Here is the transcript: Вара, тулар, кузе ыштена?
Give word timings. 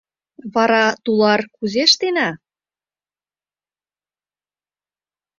Вара, 0.53 0.85
тулар, 1.03 1.41
кузе 1.55 1.81
ыштена? 1.87 2.29